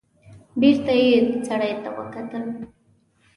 بېرته 0.59 0.93
يې 1.03 1.11
سړي 1.47 1.71
ته 1.83 1.89
وکتل. 1.97 2.45